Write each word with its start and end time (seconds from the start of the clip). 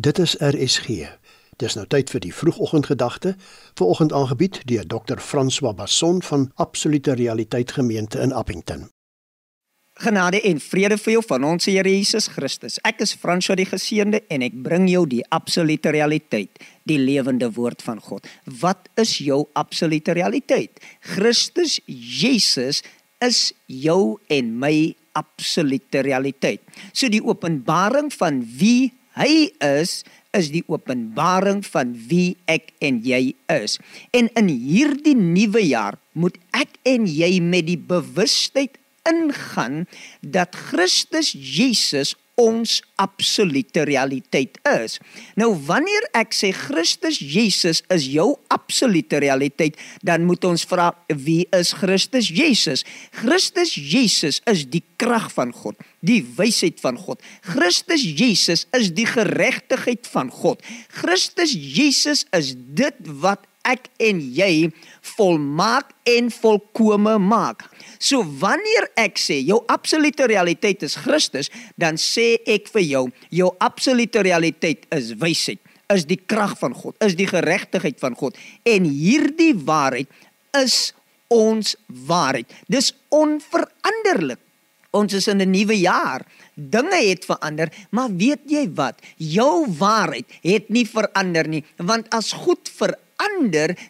Dit 0.00 0.18
is 0.18 0.36
RSG. 0.38 0.86
Dis 1.60 1.74
nou 1.76 1.82
tyd 1.92 2.08
vir 2.08 2.22
die 2.24 2.32
vroegoggendgedagte, 2.32 3.34
vanoggend 3.76 4.14
aangebied 4.16 4.62
deur 4.64 4.86
Dr. 4.88 5.18
François 5.20 5.74
Basson 5.76 6.22
van 6.24 6.46
Absolute 6.54 7.12
Realiteit 7.18 7.72
Gemeente 7.76 8.20
in 8.24 8.32
Appington. 8.32 8.86
Genade 10.00 10.40
en 10.40 10.60
vrede 10.60 10.96
vir 10.96 11.12
jou 11.12 11.22
van 11.26 11.44
ons 11.44 11.68
Here 11.68 11.92
Jesus 11.92 12.30
Christus. 12.32 12.78
Ek 12.88 13.02
is 13.04 13.12
François 13.12 13.58
die 13.60 13.66
Geseënde 13.68 14.22
en 14.32 14.46
ek 14.46 14.56
bring 14.64 14.86
jou 14.88 15.02
die 15.10 15.20
absolute 15.28 15.92
realiteit, 15.92 16.62
die 16.88 16.96
lewende 16.96 17.50
woord 17.58 17.84
van 17.84 18.00
God. 18.00 18.30
Wat 18.62 18.88
is 18.96 19.18
jou 19.20 19.42
absolute 19.52 20.14
realiteit? 20.16 20.80
Christus 21.12 21.76
Jesus 21.84 22.80
is 23.20 23.50
jou 23.66 24.16
en 24.32 24.56
my 24.64 24.94
absolute 25.12 26.06
realiteit. 26.08 26.64
So 26.96 27.12
die 27.12 27.20
openbaring 27.20 28.08
van 28.16 28.40
wie 28.56 28.94
Hy 29.18 29.50
is 29.64 30.02
is 30.36 30.52
die 30.54 30.62
openbaring 30.70 31.64
van 31.66 31.90
wie 32.06 32.36
ek 32.50 32.70
en 32.78 33.00
jy 33.02 33.32
is. 33.50 33.80
En 34.14 34.30
in 34.38 34.46
hierdie 34.46 35.16
nuwe 35.18 35.62
jaar 35.66 35.98
moet 36.14 36.36
ek 36.54 36.78
en 36.86 37.08
jy 37.10 37.40
met 37.42 37.66
die 37.66 37.80
bewustheid 37.80 38.78
ingaan 39.08 39.88
dat 40.22 40.54
Christus 40.70 41.32
Jesus 41.34 42.14
ons 42.40 42.78
absolute 43.00 43.84
realiteit 43.88 44.56
is. 44.72 44.98
Nou 45.40 45.52
wanneer 45.68 46.06
ek 46.16 46.32
sê 46.36 46.50
Christus 46.56 47.20
Jesus 47.20 47.82
is 47.92 48.08
jou 48.10 48.32
absolute 48.52 49.20
realiteit, 49.22 49.76
dan 50.06 50.24
moet 50.28 50.44
ons 50.48 50.64
vra 50.68 50.90
wie 51.12 51.44
is 51.56 51.74
Christus 51.76 52.30
Jesus? 52.32 52.84
Christus 53.20 53.74
Jesus 53.76 54.40
is 54.50 54.64
die 54.68 54.82
krag 55.00 55.30
van 55.36 55.52
God, 55.56 55.76
die 56.04 56.20
wysheid 56.36 56.80
van 56.82 56.98
God. 57.00 57.20
Christus 57.46 58.04
Jesus 58.04 58.66
is 58.76 58.90
die 58.96 59.08
geregtigheid 59.08 60.08
van 60.10 60.32
God. 60.32 60.64
Christus 61.00 61.54
Jesus 61.54 62.26
is 62.36 62.54
dit 62.56 62.96
wat 63.22 63.49
ek 63.68 63.88
en 64.00 64.20
jy 64.20 64.70
volmaak 65.16 65.92
en 66.08 66.30
volkome 66.32 67.16
maak. 67.22 67.66
So 68.00 68.24
wanneer 68.40 68.88
ek 69.00 69.20
sê 69.20 69.40
jou 69.44 69.60
absolute 69.68 70.28
realiteit 70.30 70.84
is 70.86 70.96
Christus, 71.04 71.50
dan 71.76 72.00
sê 72.00 72.38
ek 72.48 72.70
vir 72.72 72.86
jou, 72.86 73.04
jou 73.28 73.50
absolute 73.60 74.24
realiteit 74.24 74.86
is 74.96 75.12
wysheid, 75.20 75.60
is 75.92 76.06
die 76.08 76.20
krag 76.20 76.56
van 76.60 76.74
God, 76.76 76.96
is 77.04 77.18
die 77.18 77.28
geregtigheid 77.28 78.00
van 78.00 78.16
God 78.16 78.38
en 78.68 78.88
hierdie 78.88 79.54
waarheid 79.54 80.08
is 80.56 80.92
ons 81.30 81.76
waarheid. 81.86 82.48
Dis 82.66 82.92
onveranderlik. 83.14 84.40
Ons 84.90 85.14
is 85.14 85.28
in 85.28 85.38
'n 85.38 85.50
nuwe 85.50 85.78
jaar. 85.78 86.26
Dinge 86.54 86.98
het 87.08 87.24
verander, 87.24 87.70
maar 87.90 88.10
weet 88.10 88.42
jy 88.46 88.68
wat? 88.74 88.98
Jou 89.16 89.66
waarheid 89.78 90.26
het 90.42 90.68
nie 90.68 90.84
verander 90.84 91.48
nie, 91.48 91.64
want 91.76 92.10
as 92.10 92.32
goed 92.32 92.68
verander, 92.68 93.09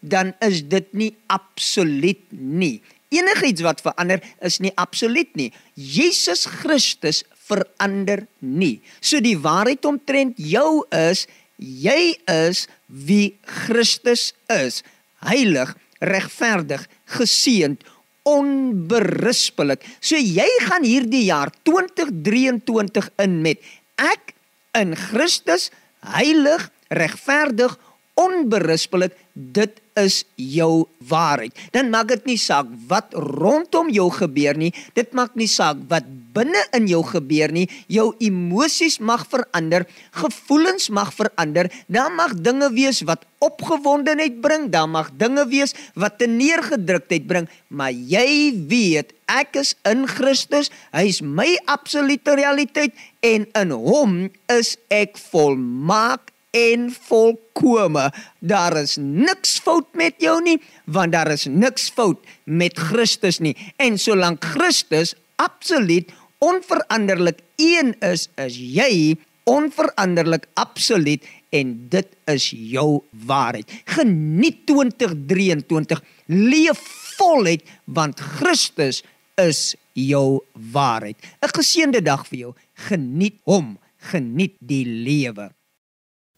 dan 0.00 0.34
is 0.40 0.62
dit 0.68 0.92
nie 0.92 1.12
absoluut 1.26 2.20
nie. 2.30 2.80
Enigiets 3.08 3.64
wat 3.64 3.80
verander 3.80 4.20
is 4.44 4.58
nie 4.60 4.72
absoluut 4.76 5.30
nie. 5.36 5.52
Jesus 5.74 6.44
Christus 6.44 7.24
verander 7.48 8.26
nie. 8.38 8.80
So 9.00 9.20
die 9.24 9.38
waarheid 9.40 9.84
omtrent 9.88 10.36
jou 10.36 10.84
is 10.92 11.26
jy 11.56 12.14
is 12.28 12.66
wie 12.86 13.38
Christus 13.42 14.32
is. 14.52 14.82
Heilig, 15.24 15.72
regverdig, 16.04 16.84
geseënd, 17.16 17.82
onberispelik. 18.28 19.82
So 20.04 20.20
jy 20.20 20.46
gaan 20.68 20.84
hierdie 20.86 21.24
jaar 21.30 21.50
2023 21.66 23.10
in 23.24 23.40
met 23.42 23.64
ek 23.96 24.34
in 24.78 24.94
Christus 25.08 25.70
heilig, 26.04 26.68
regverdig, 26.94 27.74
onberispelik 28.18 29.14
dit 29.38 29.78
is 29.98 30.22
jou 30.34 30.86
waarheid. 31.10 31.54
Dan 31.74 31.90
maak 31.94 32.10
dit 32.10 32.34
nie 32.34 32.38
saak 32.40 32.66
wat 32.90 33.14
rondom 33.14 33.90
jou 33.94 34.08
gebeur 34.14 34.58
nie. 34.58 34.72
Dit 34.98 35.14
maak 35.14 35.34
nie 35.38 35.50
saak 35.50 35.80
wat 35.90 36.06
binne 36.34 36.60
in 36.76 36.86
jou 36.90 37.02
gebeur 37.06 37.52
nie. 37.54 37.66
Jou 37.90 38.10
emosies 38.22 38.98
mag 38.98 39.24
verander, 39.30 39.86
gevoelens 40.18 40.88
mag 40.94 41.12
verander. 41.14 41.70
Daar 41.86 42.10
mag 42.14 42.34
dinge 42.38 42.70
wees 42.74 43.02
wat 43.06 43.26
opgewondenheid 43.42 44.40
bring, 44.42 44.66
daar 44.74 44.88
mag 44.90 45.12
dinge 45.18 45.44
wees 45.50 45.74
wat 45.94 46.18
teneergedruktheid 46.18 47.26
bring, 47.30 47.46
maar 47.70 47.94
jy 47.94 48.50
weet 48.66 49.14
ek 49.30 49.60
is 49.62 49.76
in 49.86 50.08
Christus. 50.10 50.72
Hy 50.90 51.06
is 51.12 51.20
my 51.22 51.52
absolute 51.70 52.34
realiteit 52.34 52.96
en 53.22 53.46
in 53.46 53.74
hom 53.74 54.18
is 54.50 54.74
ek 54.90 55.20
volmaak 55.30 56.34
en 56.50 56.88
volkome. 56.92 58.08
Daar 58.38 58.76
is 58.76 58.96
niks 59.00 59.58
fout 59.58 59.88
met 59.92 60.14
jou 60.18 60.38
nie, 60.42 60.58
want 60.84 61.12
daar 61.12 61.30
is 61.32 61.46
niks 61.50 61.90
fout 61.90 62.24
met 62.44 62.78
Christus 62.78 63.38
nie. 63.38 63.56
En 63.76 63.98
solank 63.98 64.44
Christus 64.44 65.14
absoluut 65.36 66.10
onveranderlik 66.38 67.40
een 67.56 67.94
is, 68.00 68.28
is 68.36 68.56
jy 68.56 69.16
onveranderlik 69.48 70.46
absoluut 70.54 71.24
en 71.50 71.74
dit 71.88 72.08
is 72.28 72.50
jou 72.50 73.00
waarheid. 73.26 73.70
Geniet 73.84 74.66
2023, 74.66 76.02
leef 76.26 76.80
voluit 77.18 77.64
want 77.84 78.20
Christus 78.20 79.02
is 79.40 79.74
jou 79.92 80.40
waarheid. 80.52 81.16
'n 81.42 81.54
Geseënde 81.58 82.02
dag 82.02 82.26
vir 82.26 82.38
jou. 82.38 82.52
Geniet 82.74 83.38
hom, 83.44 83.78
geniet 84.10 84.54
die 84.60 84.84
lewe. 84.84 85.50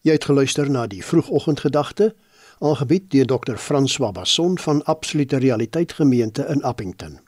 Jy 0.01 0.15
het 0.17 0.23
geluister 0.25 0.69
na 0.69 0.87
die 0.89 1.03
vroegoggendgedagte, 1.05 2.15
aangebied 2.59 3.11
deur 3.13 3.27
Dr. 3.29 3.57
François 3.61 4.11
Basson 4.11 4.57
van 4.59 4.83
Absolute 4.83 5.37
Realiteit 5.37 5.93
Gemeente 5.93 6.45
in 6.49 6.63
Appington. 6.63 7.19